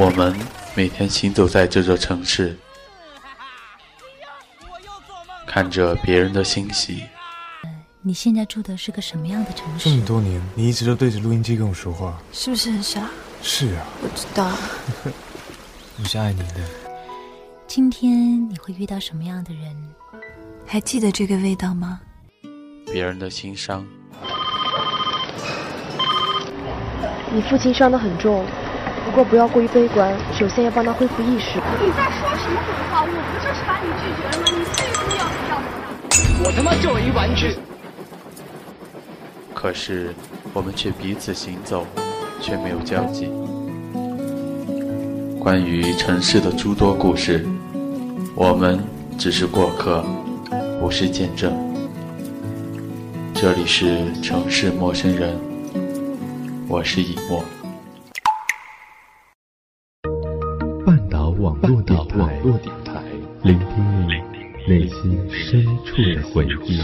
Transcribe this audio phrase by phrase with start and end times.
[0.00, 0.34] 我们
[0.74, 2.56] 每天行走在这座城市，
[5.46, 7.02] 看着别人的欣喜。
[8.00, 9.90] 你现在住的是个什么样的城市？
[9.90, 13.10] 这么多年，你一直都对着录音机跟我说话，是不是很傻？
[13.42, 14.50] 是啊，我知道。
[16.02, 16.60] 我是爱你的。
[17.66, 19.76] 今天你会遇到什么样的人？
[20.66, 22.00] 还记得这个味道吗？
[22.86, 23.86] 别人的心伤。
[27.32, 28.46] 你父亲伤得很重，
[29.04, 31.58] 不过不要过于悲观，首先要帮他恢复意识。
[31.80, 33.02] 你在说什么鬼话？
[33.02, 34.44] 我不就是把你拒绝了吗？
[34.46, 35.56] 你非说要不要
[36.42, 37.56] 我我他妈就一玩具。
[39.54, 40.14] 可是
[40.52, 41.86] 我们却彼此行走，
[42.40, 43.30] 却没有交集。
[45.38, 47.46] 关于城市的诸多故事，
[48.34, 48.78] 我们
[49.18, 50.04] 只是过客，
[50.80, 51.52] 不是见证。
[53.34, 55.38] 这里是城市陌生人。
[56.68, 57.42] 我是以沫。
[61.96, 62.06] 网
[62.42, 63.02] 络电台，
[63.42, 63.66] 聆听
[64.06, 64.12] 你
[64.68, 66.80] 内心深处的回忆。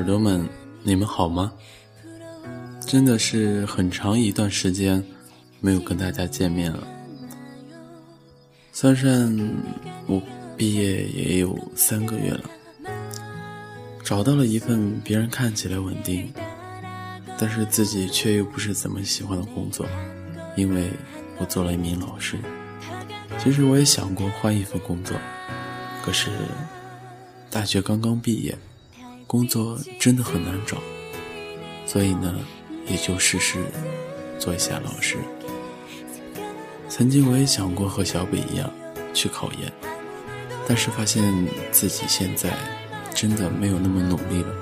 [0.00, 0.48] 耳朵们，
[0.82, 1.52] 你们好吗？
[2.86, 5.04] 真的是很长一段时间
[5.60, 6.88] 没有跟大家见面了。
[8.72, 9.50] 算算，
[10.06, 10.18] 我
[10.56, 12.44] 毕业也有三个月了，
[14.02, 16.32] 找到了一份别人看起来稳定，
[17.38, 19.86] 但是自己却又不是怎么喜欢的工作，
[20.56, 20.90] 因为
[21.36, 22.38] 我做了一名老师。
[23.38, 25.14] 其实我也想过换一份工作，
[26.02, 26.30] 可是
[27.50, 28.56] 大学刚刚毕业。
[29.30, 30.78] 工作真的很难找，
[31.86, 32.34] 所以呢，
[32.88, 33.64] 也就试试
[34.40, 35.18] 做一下老师。
[36.88, 38.68] 曾经我也想过和小北一样
[39.14, 39.72] 去考研，
[40.66, 41.22] 但是发现
[41.70, 42.50] 自己现在
[43.14, 44.52] 真的没有那么努力了，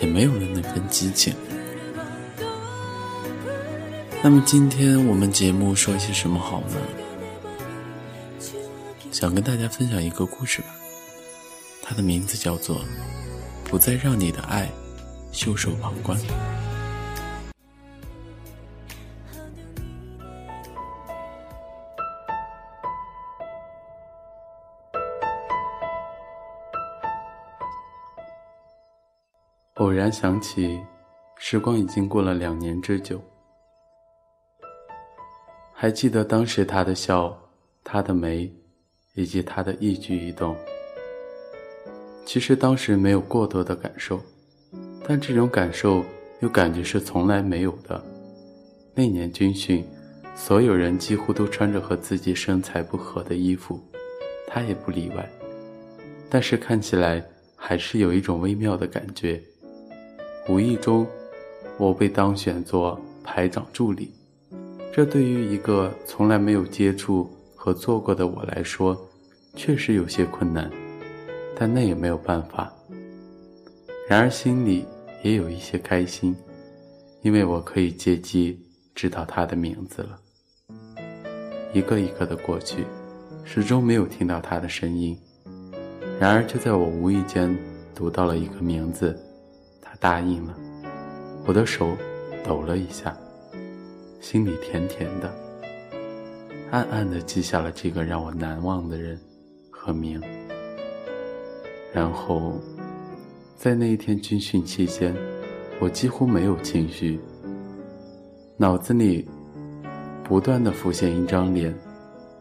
[0.00, 1.32] 也没有了那份激情。
[4.20, 6.76] 那么今天我们节目说一些什么好呢？
[9.12, 10.74] 想跟大家分享一个故事吧，
[11.84, 12.84] 它的名字叫做。
[13.72, 14.68] 不再让你的爱
[15.32, 16.18] 袖手旁观。
[29.76, 30.78] 偶然想起，
[31.38, 33.18] 时光已经过了两年之久。
[35.72, 37.34] 还记得当时他的笑，
[37.82, 38.54] 他的眉，
[39.14, 40.54] 以及他的一举一动。
[42.24, 44.20] 其实当时没有过多的感受，
[45.06, 46.04] 但这种感受
[46.40, 48.02] 又感觉是从来没有的。
[48.94, 49.84] 那年军训，
[50.34, 53.80] 所有人几乎都穿着和自己身材不合的衣服，
[54.46, 55.28] 他也不例外。
[56.30, 57.22] 但是看起来
[57.56, 59.42] 还是有一种微妙的感觉。
[60.48, 61.06] 无意中，
[61.78, 64.12] 我被当选做排长助理，
[64.92, 68.98] 这对于一个从来没有接触和做过的我来说，
[69.54, 70.70] 确实有些困难。
[71.56, 72.72] 但那也没有办法。
[74.08, 74.84] 然而心里
[75.22, 76.36] 也有一些开心，
[77.22, 78.60] 因为我可以借机
[78.94, 80.18] 知道他的名字了。
[81.72, 82.84] 一个一个的过去，
[83.44, 85.18] 始终没有听到他的声音。
[86.20, 87.56] 然而就在我无意间
[87.94, 89.18] 读到了一个名字，
[89.80, 90.54] 他答应了。
[91.46, 91.96] 我的手
[92.44, 93.16] 抖了一下，
[94.20, 95.34] 心里甜甜的，
[96.70, 99.18] 暗暗的记下了这个让我难忘的人
[99.70, 100.22] 和名。
[101.92, 102.54] 然后，
[103.54, 105.14] 在那一天军训期间，
[105.78, 107.20] 我几乎没有情绪，
[108.56, 109.28] 脑子里
[110.24, 111.74] 不断的浮现一张脸、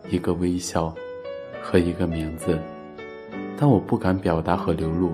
[0.09, 0.95] 一个微笑
[1.61, 2.57] 和一个名字，
[3.57, 5.11] 但我不敢表达和流露。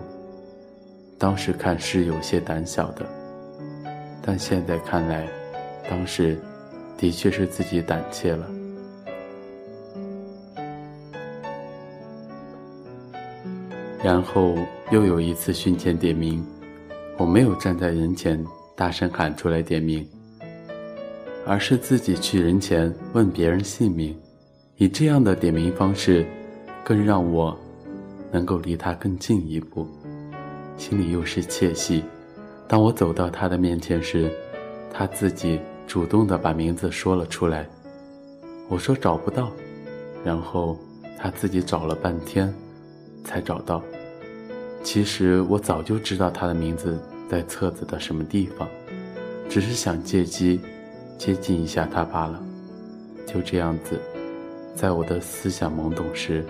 [1.18, 3.04] 当时看是有些胆小的，
[4.22, 5.28] 但现在看来，
[5.90, 6.40] 当时
[6.96, 8.48] 的确是自己胆怯了。
[14.08, 14.56] 然后
[14.90, 16.42] 又有一次训前点名，
[17.18, 18.42] 我没有站在人前
[18.74, 20.08] 大声喊出来点名，
[21.46, 24.18] 而是自己去人前问别人姓名，
[24.78, 26.26] 以这样的点名方式，
[26.86, 27.54] 更让我
[28.32, 29.86] 能够离他更近一步，
[30.78, 32.02] 心里又是窃喜。
[32.66, 34.32] 当我走到他的面前时，
[34.90, 37.68] 他自己主动的把名字说了出来，
[38.70, 39.52] 我说找不到，
[40.24, 40.80] 然后
[41.18, 42.54] 他自己找了半天，
[43.26, 43.84] 才找到。
[44.84, 46.98] 其实我早就知道他的名字
[47.30, 48.68] 在册子的什么地方，
[49.50, 50.60] 只是想借机
[51.18, 52.42] 接近一下他罢了。
[53.26, 54.00] 就这样子，
[54.74, 56.46] 在我的思想懵懂时，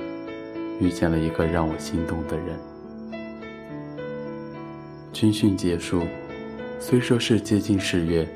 [0.80, 2.56] 遇见了一个让我心动的人。
[5.12, 6.04] 军训结束，
[6.80, 8.28] 虽说是接近十月，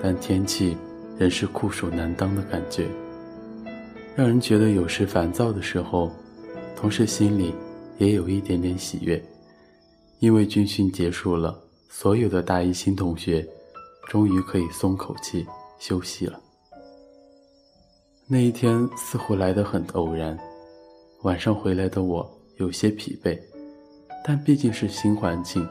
[0.00, 0.76] 但天气
[1.18, 2.86] 仍是酷暑难当的感觉。
[4.14, 6.12] 让人觉得有时烦躁的时候，
[6.76, 7.52] 同时心里
[7.98, 9.20] 也有一点点喜悦，
[10.20, 13.46] 因为军训结束了，所有的大一新同学
[14.08, 15.46] 终于可以松口气
[15.78, 16.40] 休息了。
[18.26, 20.38] 那一天似乎来得很偶然，
[21.22, 23.38] 晚上回来的我有些疲惫，
[24.24, 25.66] 但毕竟是新环境，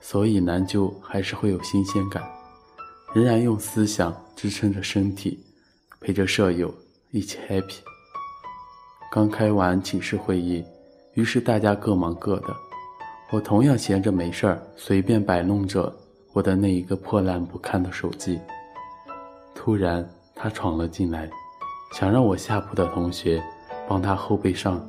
[0.00, 2.22] 所以难就还是会有新鲜感，
[3.14, 5.42] 仍然用思想支撑着身体，
[6.00, 6.74] 陪着舍友。
[7.10, 7.76] 一起 happy。
[9.12, 10.64] 刚开完寝室会议，
[11.12, 12.48] 于是大家各忙各的。
[13.30, 15.92] 我同样闲着没事儿，随便摆弄着
[16.32, 18.38] 我的那一个破烂不堪的手机。
[19.54, 21.28] 突然，他闯了进来，
[21.94, 23.42] 想让我下铺的同学
[23.88, 24.80] 帮他后背上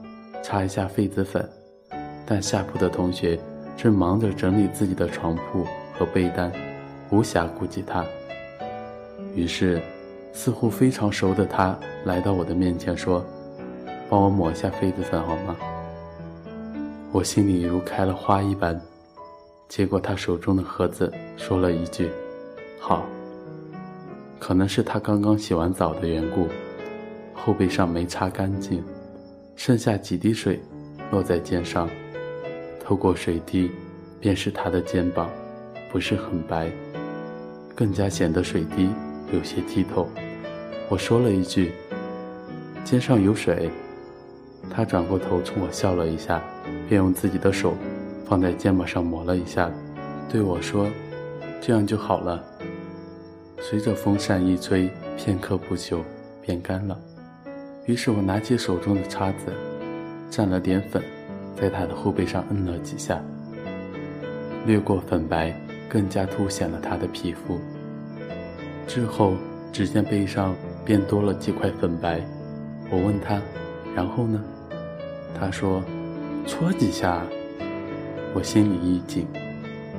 [0.43, 1.49] 擦一下痱子粉，
[2.25, 3.39] 但下铺的同学
[3.75, 5.65] 正忙着整理自己的床铺
[5.97, 6.51] 和被单，
[7.09, 8.05] 无暇顾及他。
[9.33, 9.81] 于是。
[10.37, 13.25] 似乎非常熟的他来到我的面前说
[14.09, 15.55] ：“帮我抹一下痱子粉好吗？”
[17.15, 18.77] 我心里如开了花一般，
[19.69, 22.11] 接过他手中的盒子，说了一句
[22.77, 23.05] ：“好。”
[24.37, 26.49] 可能是他刚刚洗完澡的缘故，
[27.33, 28.83] 后背上没擦干净，
[29.55, 30.59] 剩下几滴水
[31.09, 31.89] 落在肩上，
[32.83, 33.71] 透过水滴，
[34.19, 35.29] 便是他的肩膀，
[35.89, 36.69] 不是很白，
[37.73, 38.89] 更加显得水滴
[39.31, 40.05] 有些剔透。
[40.89, 41.71] 我说了一句
[42.83, 43.71] ：“肩上有水。”
[44.69, 46.43] 他转过头冲我笑了一下，
[46.87, 47.73] 便用自己的手
[48.25, 49.69] 放在肩膀上抹了一下，
[50.29, 50.87] 对我说
[51.61, 52.43] ：“这样就好了。”
[53.59, 56.03] 随着风扇一吹，片刻不久
[56.41, 56.99] 便干了。
[57.85, 59.51] 于是我拿起手中的叉子，
[60.29, 61.01] 蘸了点粉，
[61.55, 63.21] 在他的后背上摁了几下，
[64.65, 65.53] 掠过粉白，
[65.89, 67.59] 更加凸显了他的皮肤。
[68.87, 69.33] 之后，
[69.71, 70.55] 只见背上。
[70.85, 72.21] 便多了几块粉白，
[72.91, 73.41] 我问他，
[73.95, 74.39] 然后呢？
[75.33, 75.81] 他说
[76.47, 77.25] ：“搓几下。”
[78.33, 79.27] 我心里一紧，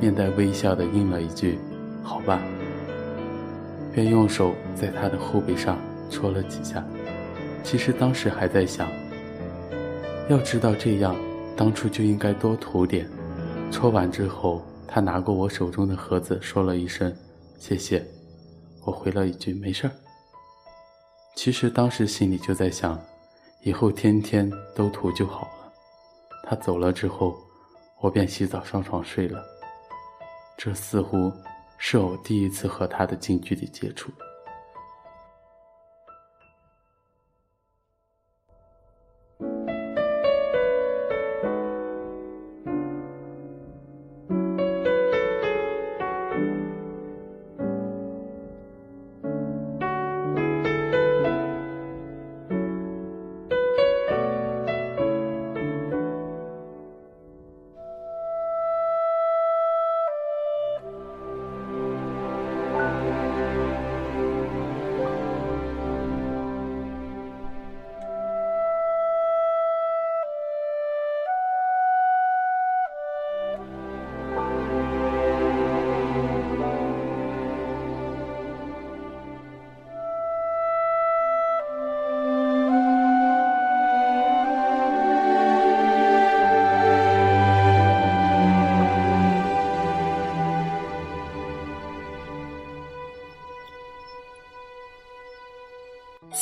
[0.00, 1.58] 面带微笑的应了一句
[2.04, 2.40] ：“好吧。”
[3.92, 5.78] 便用手在他的后背上
[6.10, 6.84] 搓了几下。
[7.64, 8.88] 其实当时还在想，
[10.28, 11.16] 要知道这样，
[11.56, 13.08] 当初就应该多涂点。
[13.72, 17.12] 搓完之后，他拿过我手中的盒子，说了一声
[17.58, 18.06] ：“谢谢。”
[18.84, 19.90] 我回了一句：“没事儿。”
[21.34, 23.00] 其实当时心里就在想，
[23.62, 25.65] 以后天天都涂就好了。
[26.48, 27.36] 他走了之后，
[28.00, 29.44] 我便洗澡上床睡了。
[30.56, 31.32] 这似乎
[31.76, 34.12] 是我第一次和他的近距离接触。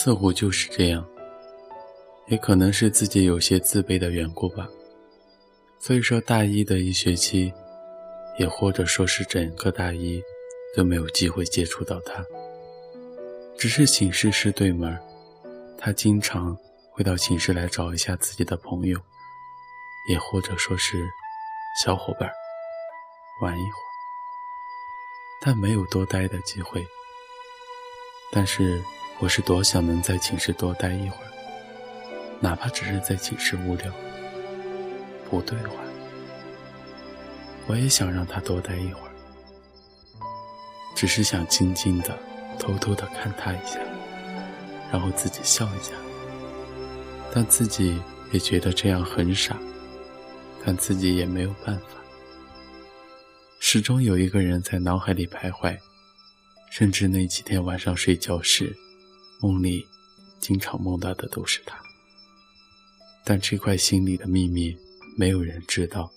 [0.04, 1.02] 似乎就是这样，
[2.26, 4.68] 也可能是自己有些自卑的缘故吧。
[5.78, 7.50] 所以说，大一的一学期，
[8.38, 10.22] 也或者说是整个大一，
[10.76, 12.22] 都没有机会接触到他。
[13.56, 14.94] 只是寝室是对门，
[15.78, 16.54] 他经常
[16.90, 19.00] 会到寝室来找一下自己的朋友，
[20.10, 21.02] 也或者说是
[21.82, 22.30] 小伙伴，
[23.40, 23.92] 玩一会儿，
[25.40, 26.86] 但没有多待的机会。
[28.30, 28.78] 但是。
[29.20, 31.30] 我是多想能在寝室多待一会儿，
[32.40, 33.90] 哪怕只是在寝室无聊，
[35.30, 35.76] 不对话。
[37.66, 39.12] 我也想让他多待一会儿，
[40.94, 42.18] 只是想静静的、
[42.58, 43.78] 偷偷的看他一下，
[44.92, 45.92] 然后自己笑一下，
[47.32, 47.98] 但自己
[48.32, 49.56] 也觉得这样很傻，
[50.66, 51.86] 但自己也没有办法。
[53.60, 55.74] 始终有一个人在脑海里徘徊，
[56.70, 58.76] 甚至那几天晚上睡觉时，
[59.44, 59.86] 梦里
[60.40, 61.76] 经常梦到的都是他。
[63.26, 64.74] 但这块心里的秘密，
[65.18, 66.10] 没有人知道。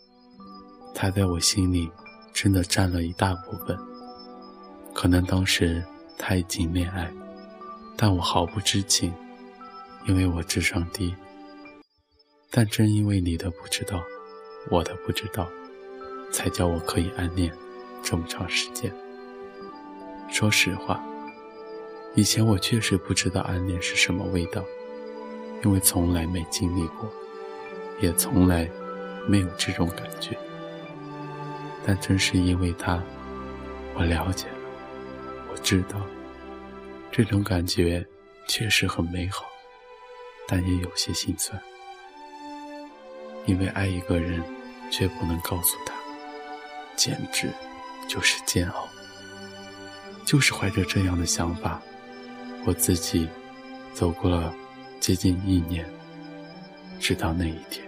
[0.96, 1.91] 他在我心里
[2.34, 3.77] 真的占了一大部分。
[4.93, 5.84] 可能当时
[6.17, 7.12] 他已经恋爱，
[7.98, 9.13] 但我毫不知情，
[10.07, 11.13] 因为我智商低。
[12.50, 14.01] 但正因为你的不知道，
[14.72, 15.50] 我的不知道，
[16.31, 17.53] 才叫我可以暗恋
[18.01, 18.89] 这么长时间。
[20.29, 21.03] 说实话，
[22.17, 24.62] 以前我确实不知道暗恋是什么味道。
[25.63, 27.12] 因为从来没经历过，
[28.00, 28.69] 也从来
[29.27, 30.38] 没有这种感觉。
[31.86, 33.03] 但正是因为他，
[33.95, 34.55] 我了解了，
[35.51, 36.00] 我知道，
[37.12, 38.05] 这种感觉
[38.47, 39.45] 确实很美好，
[40.47, 41.59] 但也有些心酸。
[43.45, 44.43] 因为爱一个人，
[44.91, 45.93] 却不能告诉他，
[46.95, 47.50] 简直
[48.07, 48.88] 就是煎熬。
[50.24, 51.81] 就是怀着这样的想法，
[52.67, 53.25] 我自己
[53.93, 54.53] 走过了。
[55.00, 55.88] 接近一年，
[57.00, 57.88] 直到那一天，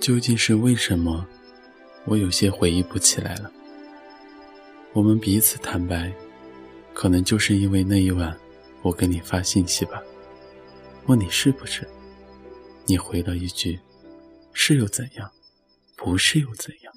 [0.00, 1.26] 究竟是为什么？
[2.06, 3.52] 我有些回忆不起来了。
[4.94, 6.10] 我们彼此坦白，
[6.94, 8.34] 可能就是因为那一晚，
[8.80, 10.02] 我给你发信息吧，
[11.06, 11.86] 问你是不是，
[12.86, 13.78] 你回了一句
[14.54, 15.30] ：“是又怎样？
[15.96, 16.92] 不是又怎样？”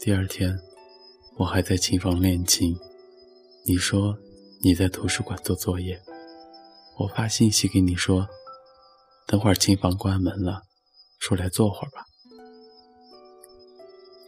[0.00, 0.58] 第二天，
[1.36, 2.76] 我还在琴房练琴。
[3.64, 4.18] 你说
[4.60, 6.00] 你在图书馆做作业，
[6.98, 8.26] 我发信息给你说，
[9.26, 10.62] 等会儿琴房关门了，
[11.20, 12.04] 出来坐会儿吧。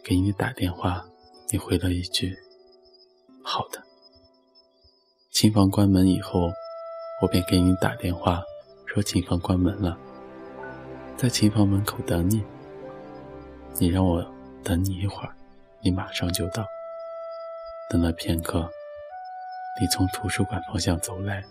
[0.03, 1.05] 给你打电话，
[1.51, 2.37] 你回了一句
[3.43, 3.83] ：“好的。”
[5.33, 6.49] 琴房关门以后，
[7.21, 8.41] 我便给你打电话，
[8.85, 9.97] 说琴房关门了，
[11.17, 12.41] 在琴房门口等你。
[13.77, 14.25] 你让我
[14.63, 15.29] 等你一会儿。
[15.81, 16.65] 你马上就到。
[17.89, 18.67] 等了片刻，
[19.79, 21.43] 你从图书馆方向走来，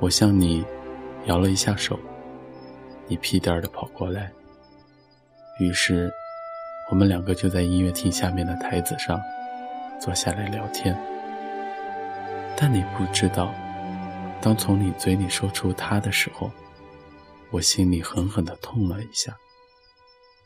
[0.00, 0.64] 我向你
[1.26, 1.96] 摇了一下手，
[3.06, 4.32] 你屁颠儿的跑过来。
[5.60, 6.12] 于是，
[6.90, 9.20] 我们两个就在音乐厅下面的台子上
[10.00, 10.96] 坐下来聊天。
[12.56, 13.54] 但你不知道，
[14.40, 16.50] 当从你嘴里说出他的时候，
[17.50, 19.36] 我心里狠狠的痛了一下，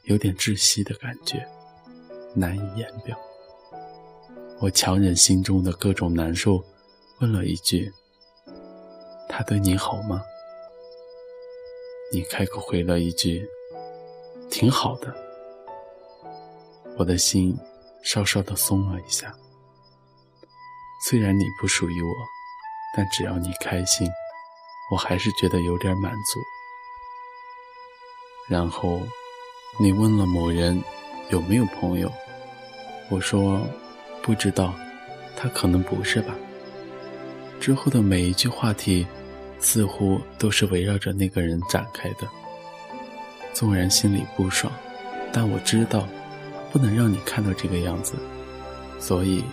[0.04, 1.47] 有点窒息的感觉。
[2.35, 3.19] 难以言表。
[4.61, 6.62] 我强忍心中的各种难受，
[7.21, 7.92] 问了一句
[9.28, 10.23] ：“他对你好吗？”
[12.12, 13.49] 你开口回了一句
[14.50, 15.14] ：“挺好的。”
[16.99, 17.57] 我的心
[18.02, 19.35] 稍稍的松了一下。
[21.09, 22.14] 虽然你不属于我，
[22.97, 24.07] 但只要你开心，
[24.92, 26.40] 我还是觉得有点满足。
[28.49, 29.00] 然后，
[29.79, 30.83] 你问了某人。
[31.31, 32.12] 有没有朋友？
[33.09, 33.65] 我说
[34.21, 34.75] 不知道，
[35.37, 36.35] 他可能不是吧。
[37.61, 39.07] 之后的每一句话题，
[39.61, 42.29] 似乎都是围绕着那个人展开的。
[43.53, 44.73] 纵然心里不爽，
[45.33, 46.09] 但我知道
[46.73, 48.15] 不能让你看到这个样子，
[48.99, 49.45] 所以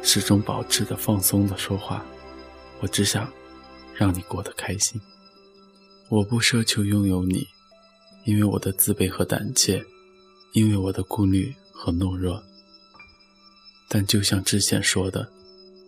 [0.00, 2.02] 始终保持的放松的说话。
[2.80, 3.30] 我只想
[3.94, 4.98] 让你过得开心。
[6.08, 7.46] 我不奢求拥有你，
[8.24, 9.84] 因为我的自卑和胆怯。
[10.52, 12.40] 因为我的顾虑和懦弱，
[13.88, 15.28] 但就像之前说的，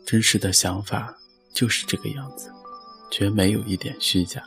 [0.05, 1.17] 真实的想法
[1.55, 2.51] 就是这个样子，
[3.09, 4.43] 绝没有一点虚假。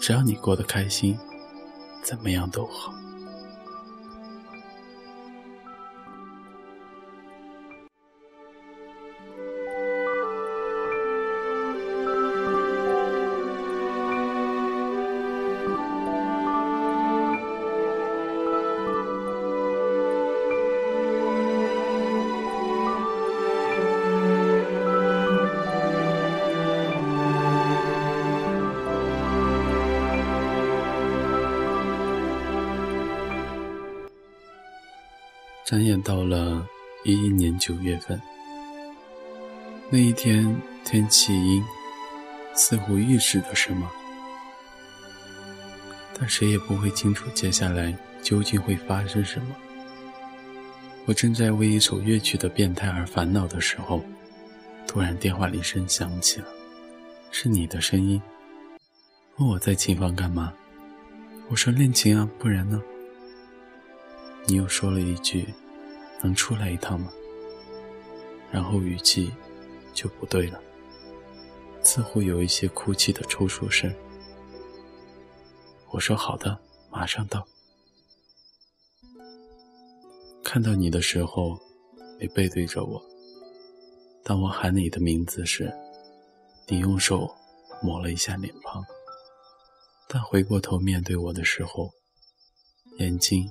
[0.00, 1.14] 只要你过得开心，
[2.02, 2.90] 怎么样都好。
[35.68, 36.66] 转眼到了
[37.04, 38.18] 一一年九月份，
[39.90, 41.62] 那一天天气阴，
[42.54, 43.86] 似乎预示着什么，
[46.18, 49.54] 但谁也不会清楚接下来究竟会发生什么。
[51.04, 54.02] 我正在为一首乐曲的变态而烦恼的时候，
[54.86, 56.46] 突然电话铃声响起了，
[57.30, 58.18] 是你的声音，
[59.36, 60.50] 问我在琴房干嘛？
[61.50, 62.82] 我说练琴啊，不然呢？
[64.48, 65.46] 你又说了一句
[66.24, 67.12] ：“能出来一趟吗？”
[68.50, 69.30] 然后语气
[69.92, 70.58] 就不对了，
[71.82, 73.94] 似乎有一些哭泣的抽搐声。
[75.90, 76.58] 我说：“好的，
[76.90, 77.46] 马上到。”
[80.42, 81.58] 看到你的时候，
[82.18, 83.04] 你背对着我。
[84.24, 85.70] 当我喊你的名字时，
[86.68, 87.30] 你用手
[87.82, 88.82] 抹了一下脸庞。
[90.08, 91.90] 但回过头面对我的时候，
[92.96, 93.46] 眼睛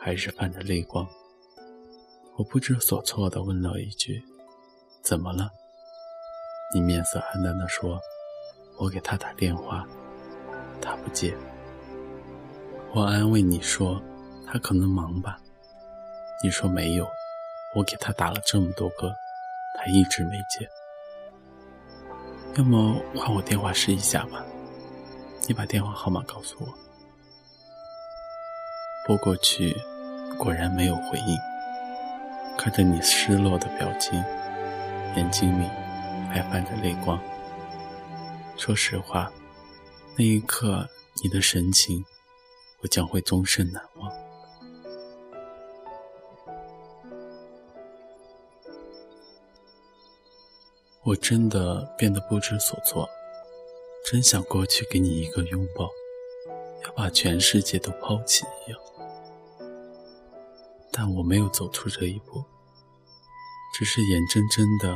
[0.00, 1.06] 还是泛着泪光。
[2.36, 4.22] 我不知所措地问了一句
[5.04, 5.50] ：“怎么了？”
[6.74, 8.00] 你面色黯淡地说
[8.80, 9.86] ：“我给他打电话，
[10.80, 11.36] 他不接。”
[12.94, 14.00] 我安慰你说
[14.46, 15.38] ：“他可能忙吧。”
[16.42, 17.06] 你说没有，
[17.74, 19.14] 我给他打了这么多个，
[19.76, 20.66] 他一直没接。
[22.56, 24.42] 要么换我电话试一下吧。
[25.46, 26.74] 你把电话号码告诉我。
[29.06, 29.76] 拨过去，
[30.40, 31.36] 果然没有回应。
[32.56, 34.18] 看着你失落的表情，
[35.16, 35.66] 眼睛里
[36.30, 37.20] 还泛着泪光。
[38.56, 39.30] 说实话，
[40.16, 40.88] 那一刻
[41.22, 42.02] 你的神情，
[42.80, 44.10] 我将会终身难忘。
[51.04, 53.06] 我真的变得不知所措，
[54.10, 55.90] 真想过去给你一个拥抱，
[56.84, 58.80] 要把全世界都抛弃一样。
[60.92, 62.44] 但我没有走出这一步，
[63.74, 64.88] 只是眼睁睁地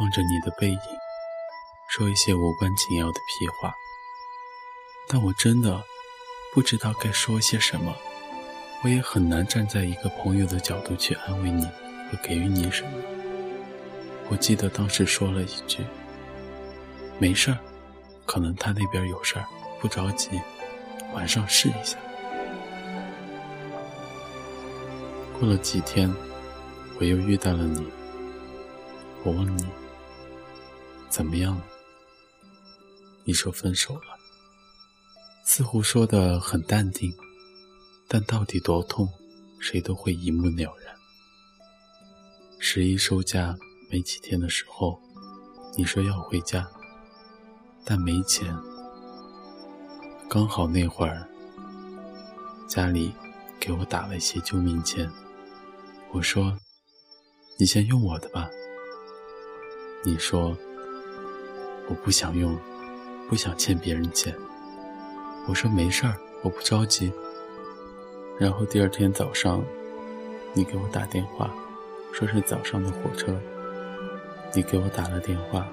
[0.00, 0.78] 望着你的背影，
[1.88, 3.74] 说一些无关紧要的屁话。
[5.08, 5.82] 但我真的
[6.54, 7.94] 不知道该说些什么，
[8.82, 12.90] 我也很难站在一个朋友的角度去安慰你和给予你什么。
[14.30, 15.84] 我记得当时说了一句
[17.18, 17.58] ：“没事儿，
[18.24, 19.46] 可能他那边有事儿，
[19.80, 20.40] 不着急，
[21.12, 21.98] 晚上试一下。”
[25.38, 26.12] 过了几天，
[26.98, 27.86] 我又遇到了你。
[29.24, 29.66] 我问你
[31.10, 31.64] ：“怎么样了？”
[33.24, 34.18] 你说分手了，
[35.44, 37.12] 似乎说的很淡定，
[38.06, 39.08] 但到底多痛，
[39.58, 40.94] 谁都会一目了然。
[42.58, 43.56] 十一收假。
[43.90, 44.98] 没几天的时候，
[45.76, 46.68] 你说要回家，
[47.84, 48.52] 但没钱。
[50.28, 51.28] 刚好那会儿，
[52.66, 53.12] 家里
[53.60, 55.08] 给我打了一些救命钱。
[56.14, 56.56] 我说
[57.58, 58.48] ：“你先用我的吧。”
[60.06, 60.56] 你说
[61.90, 62.56] ：“我不想用，
[63.28, 64.32] 不想欠别人钱。”
[65.48, 67.12] 我说：“没事儿，我不着急。”
[68.38, 69.60] 然后第二天早上，
[70.52, 71.52] 你给我打电话，
[72.12, 73.36] 说是早上的火车。
[74.54, 75.66] 你给我打了电话，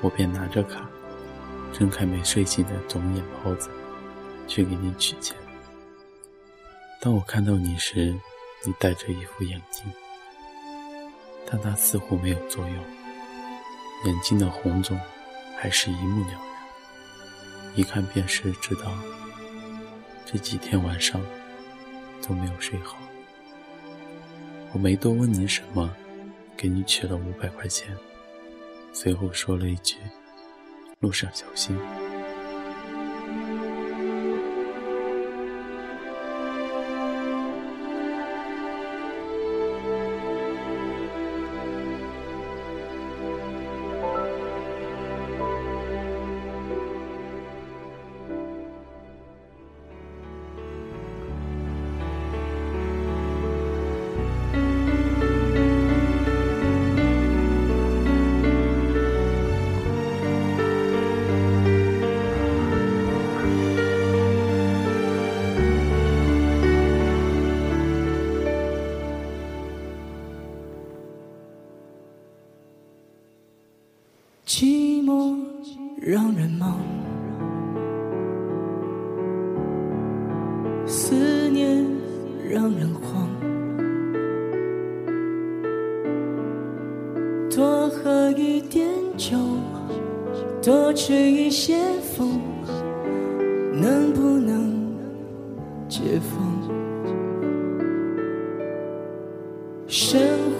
[0.00, 0.88] 我便拿着卡，
[1.70, 3.68] 睁开没睡醒的肿眼泡子，
[4.48, 5.36] 去给你取钱。
[6.98, 8.18] 当我看到你时，
[8.64, 9.84] 你戴着一副眼镜，
[11.50, 12.76] 但它似乎没有作用，
[14.06, 14.98] 眼睛的红肿
[15.56, 16.40] 还是一目了然，
[17.76, 18.92] 一看便是知道
[20.26, 21.20] 这几天晚上
[22.26, 22.98] 都没有睡好。
[24.72, 25.94] 我没多问你什么。
[26.56, 27.96] 给你取了五百块钱，
[28.92, 29.96] 随后说了一句
[31.00, 31.74] ：“路上小心。”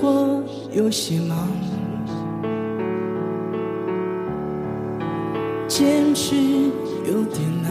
[0.00, 1.46] 活有些忙。
[5.68, 6.34] 坚持
[7.04, 7.70] 有点难，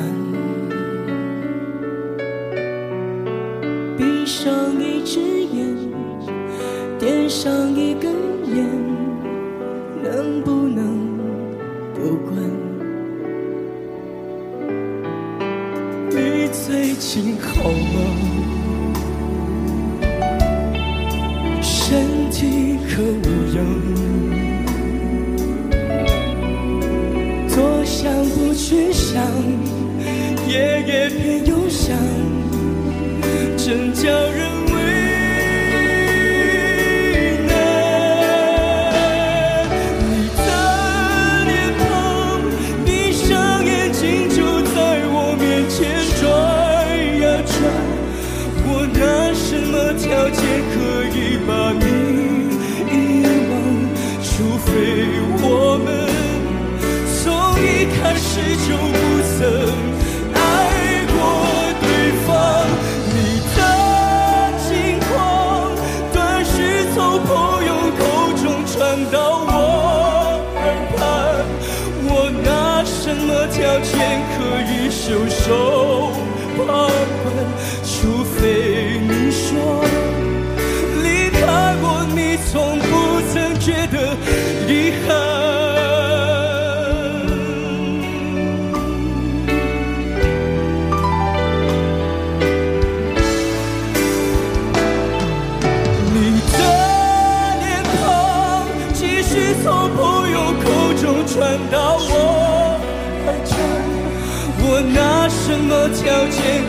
[3.98, 4.48] 闭上
[4.80, 5.76] 一只眼，
[7.00, 7.52] 点上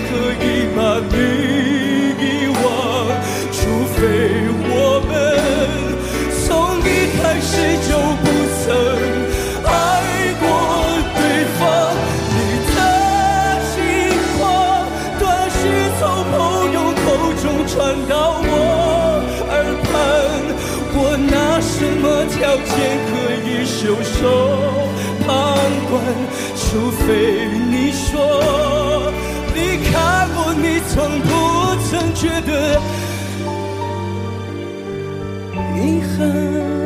[0.07, 0.11] 可
[0.45, 0.79] 以把
[1.11, 1.15] 你
[2.19, 2.25] 遗
[2.63, 2.65] 忘，
[3.53, 3.59] 除
[3.95, 3.99] 非
[4.69, 4.73] 我
[5.09, 5.11] 们
[6.45, 6.49] 从
[6.81, 7.53] 一开始
[7.87, 8.25] 就不
[8.61, 8.63] 曾
[9.65, 9.69] 爱
[10.41, 10.43] 过
[11.15, 11.19] 对
[11.59, 11.61] 方。
[12.35, 12.77] 你的
[13.71, 13.75] 情
[14.39, 14.41] 话，
[15.19, 15.61] 短讯
[15.99, 16.35] 从朋
[16.73, 17.07] 友口
[17.41, 17.73] 中传
[18.09, 18.49] 到我
[19.51, 19.53] 耳
[19.85, 19.89] 畔。
[20.93, 22.69] 我拿什么条件
[23.09, 23.11] 可
[23.47, 24.19] 以袖手
[25.25, 25.29] 旁
[25.89, 25.93] 观？
[26.57, 26.99] 除非
[27.71, 29.10] 你说。
[30.63, 31.31] 你曾不
[31.89, 32.81] 曾觉得
[35.77, 36.80] 遗憾？